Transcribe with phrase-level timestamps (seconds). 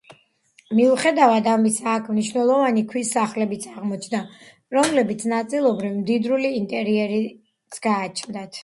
[0.77, 4.23] მიუხედავად ამისა, აქ მნიშვნელოვანი ქვის სახლებიც აღმოჩნდა,
[4.79, 8.57] რომლებსაც ნაწილობრივ მდიდრული ინტერიერიც გააჩნდათ.